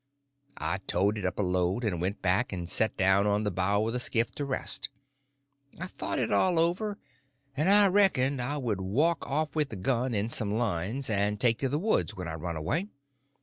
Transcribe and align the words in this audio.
I 0.57 0.79
toted 0.87 1.27
up 1.27 1.37
a 1.37 1.43
load, 1.43 1.83
and 1.83 2.01
went 2.01 2.23
back 2.23 2.51
and 2.51 2.67
set 2.67 2.97
down 2.97 3.27
on 3.27 3.43
the 3.43 3.51
bow 3.51 3.85
of 3.85 3.93
the 3.93 3.99
skiff 3.99 4.31
to 4.31 4.45
rest. 4.45 4.89
I 5.79 5.85
thought 5.85 6.17
it 6.17 6.31
all 6.31 6.57
over, 6.57 6.97
and 7.55 7.69
I 7.69 7.85
reckoned 7.87 8.41
I 8.41 8.57
would 8.57 8.81
walk 8.81 9.29
off 9.29 9.55
with 9.55 9.69
the 9.69 9.75
gun 9.75 10.15
and 10.15 10.31
some 10.31 10.55
lines, 10.57 11.07
and 11.07 11.39
take 11.39 11.59
to 11.59 11.69
the 11.69 11.77
woods 11.77 12.15
when 12.15 12.27
I 12.27 12.33
run 12.33 12.55
away. 12.55 12.87